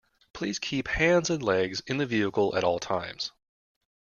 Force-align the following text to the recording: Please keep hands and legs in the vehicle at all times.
Please 0.33 0.57
keep 0.57 0.87
hands 0.87 1.29
and 1.29 1.43
legs 1.43 1.83
in 1.85 1.97
the 1.99 2.07
vehicle 2.07 2.55
at 2.57 2.63
all 2.63 2.79
times. 2.79 3.31